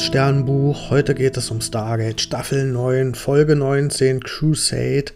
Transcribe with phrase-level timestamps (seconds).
[0.00, 0.90] liebes Sternbuch.
[0.90, 5.12] Heute geht es um Stargate Staffel 9, Folge 19, Crusade.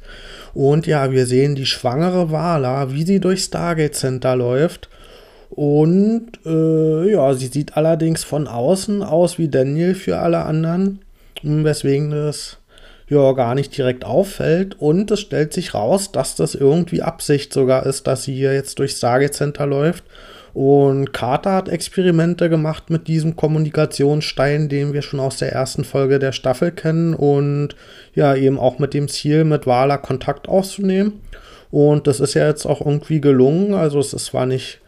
[0.53, 4.89] Und ja, wir sehen die schwangere Vala, wie sie durch Stargate Center läuft.
[5.51, 11.01] Und äh, ja, sie sieht allerdings von außen aus wie Daniel für alle anderen,
[11.43, 12.59] weswegen das
[13.09, 14.79] ja gar nicht direkt auffällt.
[14.79, 18.79] Und es stellt sich raus, dass das irgendwie Absicht sogar ist, dass sie hier jetzt
[18.79, 20.05] durch Stargate Center läuft
[20.55, 26.21] und Carter hat Experimente gemacht mit diesem Kommunikationsstein, den wir schon aus der ersten Folge
[26.21, 27.71] der Staffel kennen und
[28.15, 31.21] ja, eben auch mit dem Ziel, mit Wala Kontakt aufzunehmen.
[31.73, 33.75] Und das ist ja jetzt auch irgendwie gelungen.
[33.75, 34.81] Also es ist zwar nicht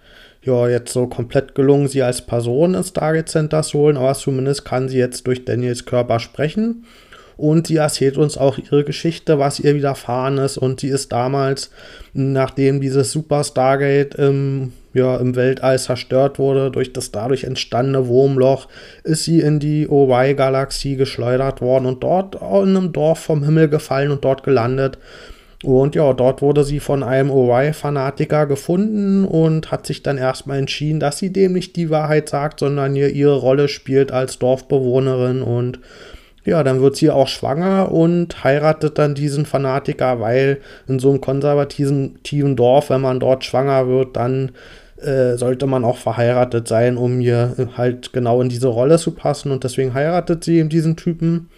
[0.42, 4.64] ja, jetzt so komplett gelungen, sie als Person ins Target Center zu holen, aber zumindest
[4.64, 6.84] kann sie jetzt durch Daniels Körper sprechen.
[7.36, 10.56] Und sie erzählt uns auch ihre Geschichte, was ihr widerfahren ist.
[10.56, 11.70] Und sie ist damals,
[12.14, 18.66] nachdem dieses Super Stargate im ja, im Weltall zerstört wurde durch das dadurch entstandene Wurmloch,
[19.04, 22.40] ist sie in die OY-Galaxie geschleudert worden und dort in
[22.76, 24.96] einem Dorf vom Himmel gefallen und dort gelandet.
[25.62, 31.00] Und ja, dort wurde sie von einem OY-Fanatiker gefunden und hat sich dann erstmal entschieden,
[31.00, 35.78] dass sie dem nicht die Wahrheit sagt, sondern hier ihre Rolle spielt als Dorfbewohnerin und
[36.46, 41.20] ja, dann wird sie auch schwanger und heiratet dann diesen Fanatiker, weil in so einem
[41.20, 44.52] konservativen Dorf, wenn man dort schwanger wird, dann
[45.00, 49.50] äh, sollte man auch verheiratet sein, um hier halt genau in diese Rolle zu passen.
[49.50, 51.48] Und deswegen heiratet sie eben diesen Typen.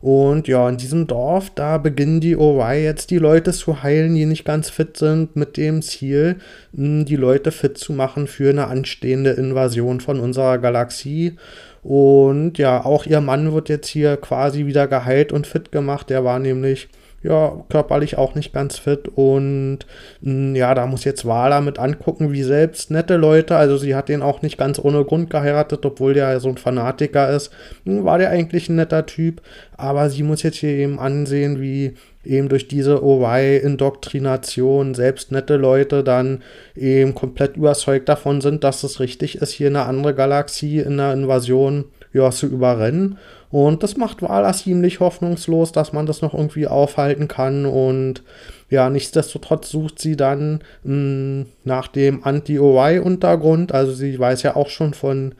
[0.00, 4.24] Und ja, in diesem Dorf, da beginnen die OY jetzt die Leute zu heilen, die
[4.24, 6.36] nicht ganz fit sind, mit dem Ziel,
[6.72, 11.36] die Leute fit zu machen für eine anstehende Invasion von unserer Galaxie.
[11.82, 16.08] Und ja, auch ihr Mann wird jetzt hier quasi wieder geheilt und fit gemacht.
[16.08, 16.88] Der war nämlich
[17.22, 19.80] ja, körperlich auch nicht ganz fit und
[20.22, 23.94] mh, hm, ja, da muss jetzt Wala mit angucken, wie selbst nette Leute, also sie
[23.94, 27.50] hat den auch nicht ganz ohne Grund geheiratet, obwohl der so ein Fanatiker ist,
[27.84, 29.42] hm, war der eigentlich ein netter Typ,
[29.76, 31.94] aber sie muss jetzt hier eben ansehen, wie
[32.24, 36.42] eben durch diese OY-Indoktrination selbst nette Leute dann
[36.76, 41.12] eben komplett überzeugt davon sind, dass es richtig ist, hier eine andere Galaxie in einer
[41.12, 43.18] Invasion ja, zu überrennen.
[43.50, 47.66] Und das macht Wala ziemlich hoffnungslos, dass man das noch irgendwie aufhalten kann.
[47.66, 48.22] Und
[48.68, 53.72] ja, nichtsdestotrotz sucht sie dann mh, hm, nach dem Anti-OY-Untergrund.
[53.72, 55.34] Also sie weiß ja auch schon von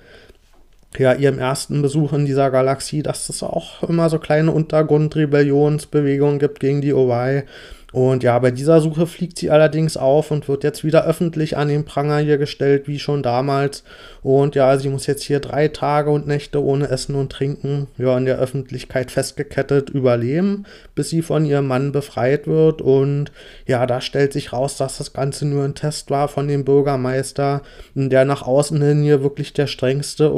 [0.98, 6.58] ja, ihrem ersten Besuch in dieser Galaxie, dass es auch immer so kleine Untergrundrebellionsbewegungen gibt
[6.58, 7.44] gegen die OY.
[7.92, 11.68] Und ja, bei dieser Suche fliegt sie allerdings auf und wird jetzt wieder öffentlich an
[11.68, 13.82] den Pranger hier gestellt, wie schon damals.
[14.22, 18.16] Und ja, sie muss jetzt hier drei Tage und Nächte ohne Essen und Trinken, ja,
[18.16, 22.80] in der Öffentlichkeit festgekettet überleben, bis sie von ihrem Mann befreit wird.
[22.80, 23.32] Und
[23.66, 27.62] ja, da stellt sich raus, dass das Ganze nur ein Test war von dem Bürgermeister,
[27.94, 30.32] der nach außen hin hier wirklich der strengste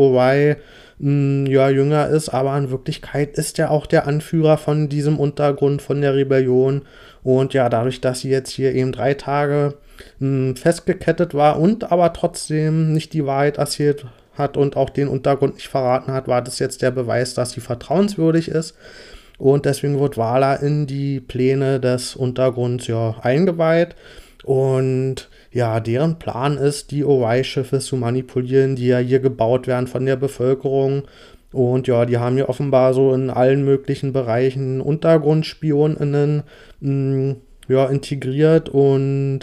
[1.02, 5.82] OY ja, jünger ist, aber in Wirklichkeit ist er auch der Anführer von diesem Untergrund,
[5.82, 6.82] von der Rebellion.
[7.24, 9.74] Und ja, dadurch, dass sie jetzt hier eben drei Tage
[10.20, 15.54] mh, festgekettet war und aber trotzdem nicht die Wahrheit erzählt hat und auch den Untergrund
[15.54, 18.76] nicht verraten hat, war das jetzt der Beweis, dass sie vertrauenswürdig ist.
[19.38, 23.96] Und deswegen wird Wala in die Pläne des Untergrunds ja eingeweiht.
[24.44, 30.06] Und ja, deren Plan ist, die OY-Schiffe zu manipulieren, die ja hier gebaut werden von
[30.06, 31.02] der Bevölkerung.
[31.52, 36.44] Und ja, die haben hier offenbar so in allen möglichen Bereichen UntergrundspionInnen
[36.80, 37.36] mh, mm,
[37.68, 38.70] ja, integriert.
[38.70, 39.40] Und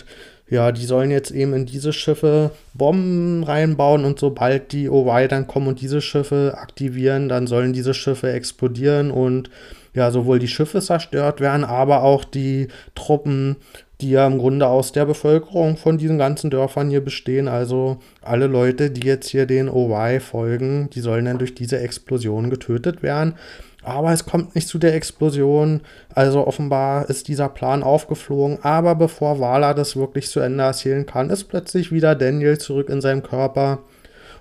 [0.49, 4.03] ja, die sollen jetzt eben in diese Schiffe Bomben reinbauen.
[4.03, 9.11] Und sobald die OY dann kommen und diese Schiffe aktivieren, dann sollen diese Schiffe explodieren.
[9.11, 9.51] Und
[9.93, 13.57] ja, sowohl die Schiffe zerstört werden, aber auch die Truppen
[14.01, 17.47] die ja im Grunde aus der Bevölkerung von diesen ganzen Dörfern hier bestehen.
[17.47, 22.49] Also alle Leute, die jetzt hier den OY folgen, die sollen dann durch diese Explosion
[22.49, 23.35] getötet werden.
[23.83, 25.81] Aber es kommt nicht zu der Explosion.
[26.13, 28.59] Also offenbar ist dieser Plan aufgeflogen.
[28.61, 33.01] Aber bevor Wala das wirklich zu Ende erzählen kann, ist plötzlich wieder Daniel zurück in
[33.01, 33.79] seinem Körper.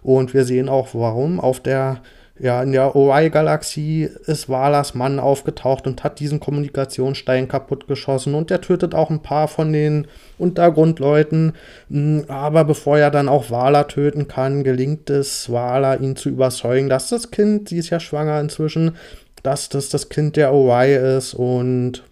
[0.03, 1.41] Und wir sehen auch warum.
[1.41, 2.01] Auf der
[2.41, 8.61] ja, in der OI-Galaxie ist Walas Mann aufgetaucht und hat diesen Kommunikationsstein kaputtgeschossen und der
[8.61, 10.07] tötet auch ein paar von den
[10.39, 11.55] Untergrundleuten.
[11.91, 16.89] Hm, aber bevor er dann auch Wala töten kann, gelingt es Wala, ihn zu überzeugen,
[16.89, 18.97] dass das Kind, sie ist ja schwanger inzwischen,
[19.43, 22.05] dass das das Kind der OI ist und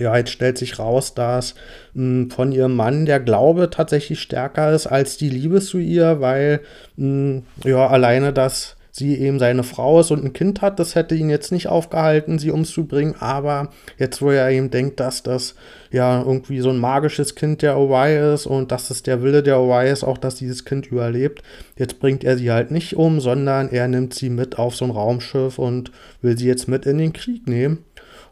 [0.00, 1.54] ja, jetzt stellt sich raus, dass
[1.92, 6.20] mh, hm, von ihrem Mann der Glaube tatsächlich stärker ist als die Liebe zu ihr,
[6.20, 6.60] weil
[6.96, 10.78] mh, hm, ja, alleine das sie eben seine Frau ist und ein Kind hat.
[10.78, 13.14] Das hätte ihn jetzt nicht aufgehalten, sie umzubringen.
[13.20, 15.54] Aber jetzt, wo er eben denkt, dass das
[15.90, 19.60] ja irgendwie so ein magisches Kind der OY ist und dass es der Wille der
[19.60, 21.42] OY ist, auch dass dieses Kind überlebt,
[21.76, 24.90] jetzt bringt er sie halt nicht um, sondern er nimmt sie mit auf so ein
[24.90, 25.90] Raumschiff und
[26.20, 27.84] will sie jetzt mit in den Krieg nehmen.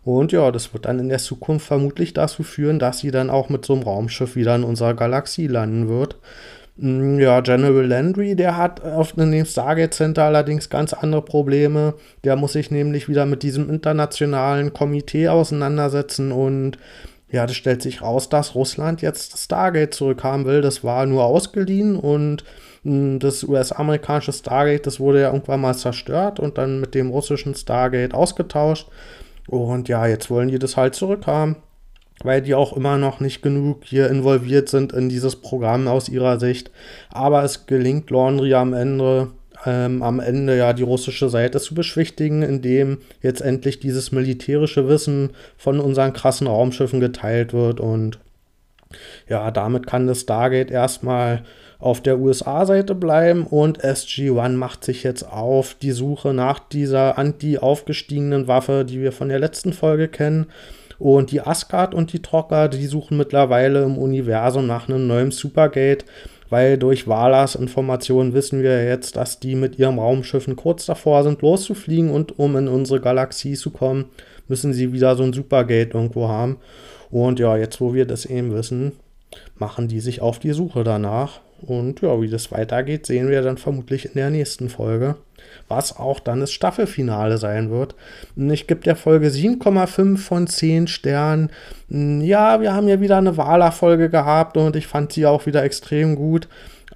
[0.06, 3.48] Und ja, das wird dann in der Zukunft vermutlich dazu führen, dass sie dann auch
[3.48, 6.16] mit so einem Raumschiff wieder in unserer Galaxie landen wird.
[6.78, 11.94] Mm, ja, General Landry, der hat auf dem Stargate Center allerdings ganz andere Probleme.
[12.24, 16.78] Der muss sich nämlich wieder mit diesem internationalen Komitee auseinandersetzen und
[17.30, 20.60] ja, das stellt sich raus, dass Russland jetzt Stargate zurückhaben will.
[20.60, 22.44] Das war nur ausgeliehen und
[22.84, 27.54] mm, das US-amerikanische Stargate, das wurde ja irgendwann mal zerstört und dann mit dem russischen
[27.54, 28.88] Stargate ausgetauscht.
[29.48, 31.56] Und ja, jetzt wollen die das halt zurückhaben,
[32.22, 36.40] weil die auch immer noch nicht genug hier involviert sind in dieses Programm aus ihrer
[36.40, 36.70] Sicht.
[37.10, 39.28] Aber es gelingt Laundry am Ende,
[39.64, 45.30] ähm, am Ende ja die russische Seite zu beschwichtigen, indem jetzt endlich dieses militärische Wissen
[45.56, 48.18] von unseren krassen Raumschiffen geteilt wird und
[49.28, 51.42] ja, damit kann das Stargate erstmal
[51.78, 58.48] auf der USA-Seite bleiben und SG-1 macht sich jetzt auf die Suche nach dieser anti-aufgestiegenen
[58.48, 60.46] Waffe, die wir von der letzten Folge kennen.
[60.98, 66.04] Und die Asgard und die Trocker, die suchen mittlerweile im Universum nach einem neuen Supergate,
[66.48, 71.42] weil durch Walas Informationen wissen wir jetzt, dass die mit ihren Raumschiffen kurz davor sind,
[71.42, 74.06] loszufliegen und um in unsere Galaxie zu kommen,
[74.48, 76.58] müssen sie wieder so ein Supergate irgendwo haben.
[77.10, 78.92] Und ja, jetzt wo wir das eben wissen,
[79.58, 81.40] machen die sich auf die Suche danach.
[81.62, 85.16] Und ja, wie das weitergeht, sehen wir dann vermutlich in der nächsten Folge.
[85.68, 87.94] Was auch dann das Staffelfinale sein wird.
[88.36, 91.50] Ich gebe der Folge 7,5 von 10 Sternen.
[91.88, 96.14] Ja, wir haben ja wieder eine Wahler-Folge gehabt und ich fand sie auch wieder extrem
[96.14, 96.48] gut.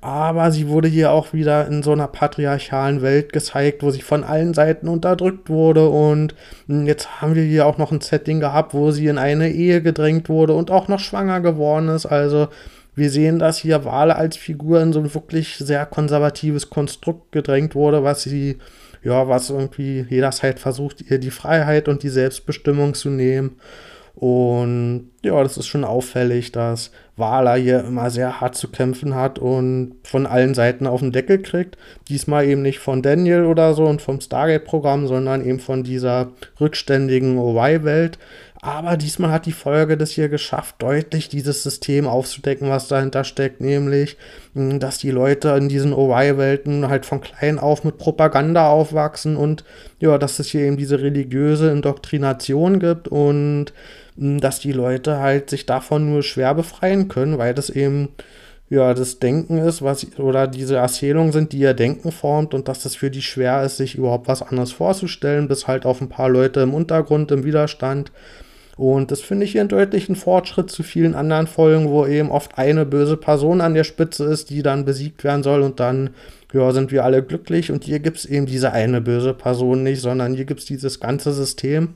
[0.03, 4.25] Aber sie wurde hier auch wieder in so einer patriarchalen Welt gezeigt, wo sie von
[4.25, 5.89] allen Seiten unterdrückt wurde.
[5.89, 6.35] Und
[6.69, 10.29] jetzt haben wir hier auch noch ein Setting gehabt, wo sie in eine Ehe gedrängt
[10.29, 12.07] wurde und auch noch schwanger geworden ist.
[12.07, 12.49] Also
[12.95, 17.75] wir sehen, dass hier Wale als Figur in so ein wirklich sehr konservatives Konstrukt gedrängt
[17.75, 18.59] wurde, was sie,
[19.03, 23.57] ja, was irgendwie jederzeit versucht, ihr die Freiheit und die Selbstbestimmung zu nehmen.
[24.15, 29.39] Und ja, das ist schon auffällig, dass Wala hier immer sehr hart zu kämpfen hat
[29.39, 31.79] und von allen Seiten auf den Deckel kriegt.
[32.09, 37.39] Diesmal eben nicht von Daniel oder so und vom Stargate-Programm, sondern eben von dieser rückständigen
[37.39, 38.19] OY-Welt.
[38.63, 43.63] Aber diesmal hat die Folge das hier geschafft, deutlich dieses System aufzudecken, was dahinter steckt,
[43.63, 44.19] nämlich,
[44.55, 49.65] hm, dass die Leute in diesen OY-Welten halt von klein auf mit Propaganda aufwachsen und
[49.99, 53.73] ja, dass es hier eben diese religiöse Indoktrination gibt und
[54.19, 58.11] hm, dass die Leute halt sich davon nur schwer befreien können, weil das eben
[58.69, 62.85] ja, das Denken ist, was oder diese Erzählungen sind, die ihr Denken formt und dass
[62.85, 66.29] es für die schwer ist, sich überhaupt was anderes vorzustellen, bis halt auf ein paar
[66.29, 68.13] Leute im Untergrund im Widerstand
[68.81, 72.57] und das finde ich hier einen deutlichen Fortschritt zu vielen anderen Folgen, wo eben oft
[72.57, 76.15] eine böse Person an der Spitze ist, die dann besiegt werden soll und dann
[76.55, 77.71] ja, sind wir alle glücklich.
[77.71, 80.99] Und hier gibt es eben diese eine böse Person nicht, sondern hier gibt es dieses
[80.99, 81.93] ganze System.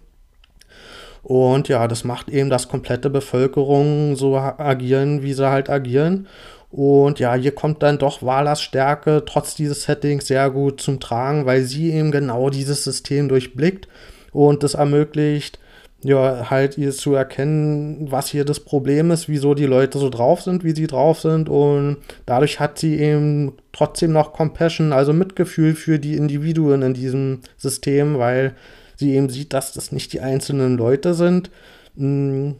[1.23, 6.27] Und ja, das macht eben, dass komplette Bevölkerung so agieren, wie sie halt agieren.
[6.71, 11.47] Und ja, hier kommt dann doch Walas Stärke trotz dieses Settings sehr gut zum Tragen,
[11.47, 13.89] weil sie eben genau dieses System durchblickt
[14.33, 15.59] und das ermöglicht,
[16.05, 20.43] ja, halt ihr zu erkennen, was hier das Problem ist, wieso die Leute so drauf
[20.43, 21.49] sind, wie sie drauf sind.
[21.49, 21.96] Und
[22.27, 28.19] dadurch hat sie eben trotzdem noch Compassion, also Mitgefühl für die Individuen in diesem System,
[28.19, 28.55] weil
[28.96, 31.51] sie eben sieht, dass das nicht die einzelnen Leute sind,
[31.96, 32.55] mh, mm,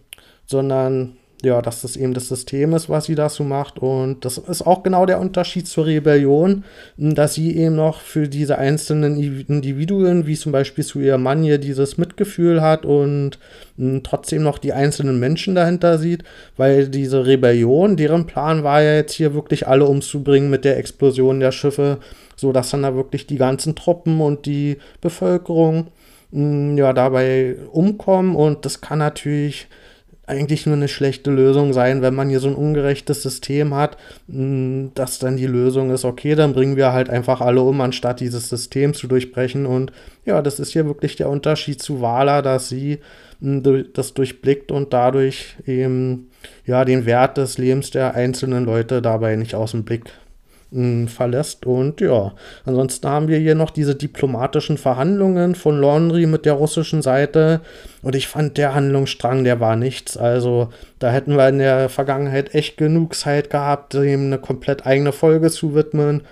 [0.47, 3.79] sondern ja, dass das eben das System ist, was sie dazu macht.
[3.79, 6.65] Und das ist auch genau der Unterschied zur Rebellion,
[6.97, 11.59] dass sie eben noch für diese einzelnen Individuen, wie zum Beispiel zu ihrem Mann hier,
[11.59, 13.39] dieses Mitgefühl hat und
[14.05, 16.23] trotzdem noch die einzelnen Menschen dahinter sieht,
[16.57, 21.41] weil diese Rebellion, deren Plan war ja jetzt hier wirklich alle umzubringen mit der Explosion
[21.41, 21.99] der Schiffe,
[22.37, 25.89] so dass dann da wirklich die ganzen Truppen und die Bevölkerung
[26.33, 29.69] ja dabei umkommen und das kann natürlich
[30.27, 33.97] eigentlich nur eine schlechte Lösung sein, wenn man hier so ein ungerechtes System hat,
[34.29, 38.21] hm, dass dann die Lösung ist, okay, dann bringen wir halt einfach alle um, anstatt
[38.21, 39.67] dieses System zu durchbrechen.
[39.67, 39.93] Und
[40.25, 43.01] ja, das ist hier wirklich der Unterschied zu Wala, dass sie
[43.41, 46.31] hm, das durchblickt und dadurch eben
[46.67, 50.05] ja den Wert des Lebens der einzelnen Leute dabei nicht aus dem Blick
[51.09, 51.67] verlässt.
[51.67, 52.33] Und ja,
[52.65, 57.61] ansonsten haben wir hier noch diese diplomatischen Verhandlungen von Laundry mit der russischen Seite.
[58.03, 60.17] Und ich fand, der Handlungsstrang, der war nichts.
[60.17, 65.13] Also da hätten wir in der Vergangenheit echt genug Zeit gehabt, ihm eine komplett eigene
[65.13, 66.23] Folge zu widmen.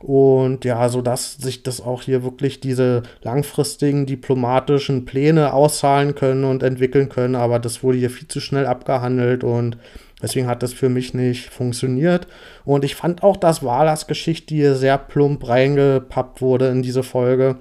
[0.00, 6.44] Und ja, so dass sich das auch hier wirklich diese langfristigen diplomatischen Pläne auszahlen können
[6.44, 7.34] und entwickeln können.
[7.34, 9.76] Aber das wurde hier viel zu schnell abgehandelt und
[10.22, 12.28] deswegen hat das für mich nicht funktioniert.
[12.64, 17.56] Und ich fand auch, dass Walas Geschichte hier sehr plump reingepappt wurde in diese Folge.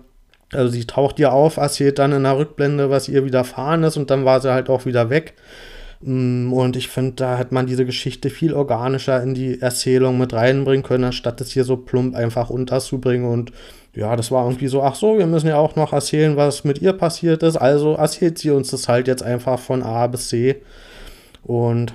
[0.53, 4.12] Also sie taucht hier auf, erzählt dann in der Rückblende, was ihr widerfahren ist und
[4.12, 5.34] dann war sie halt auch wieder weg.
[6.01, 10.34] Mm, und ich finde, da hätte man diese Geschichte viel organischer in die Erzählung mit
[10.34, 13.27] reinbringen können, anstatt es hier so plump einfach unterzubringen.
[13.27, 13.51] Und
[13.94, 16.82] ja, das war irgendwie so, ach so, wir müssen ja auch noch erzählen, was mit
[16.82, 17.58] ihr passiert ist.
[17.58, 20.62] Also erzählt sie uns das halt jetzt einfach von A bis C.
[21.44, 21.94] Und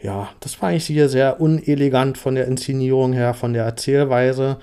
[0.00, 4.58] ja, das fand ich hier sehr unelegant von der Inszenierung her, von der Erzählweise.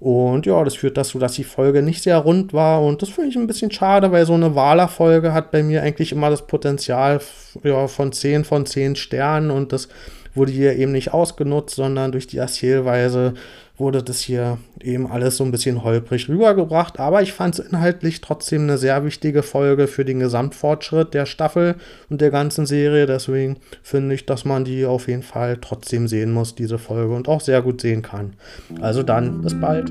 [0.00, 2.82] Und ja, das führt dazu, dass die Folge nicht sehr rund war.
[2.82, 6.12] Und das finde ich ein bisschen schade, weil so eine Wahler-Folge hat bei mir eigentlich
[6.12, 7.20] immer das Potenzial
[7.62, 9.50] ja, von 10 von 10 Sternen.
[9.50, 9.88] Und das
[10.34, 13.34] wurde hier eben nicht ausgenutzt, sondern durch die Erzählweise
[13.80, 17.00] wurde das hier eben alles so ein bisschen holprig rübergebracht.
[17.00, 21.74] Aber ich fand es inhaltlich trotzdem eine sehr wichtige Folge für den Gesamtfortschritt der Staffel
[22.08, 23.06] und der ganzen Serie.
[23.06, 27.28] Deswegen finde ich, dass man die auf jeden Fall trotzdem sehen muss, diese Folge, und
[27.28, 28.34] auch sehr gut sehen kann.
[28.80, 29.90] Also dann, bis bald.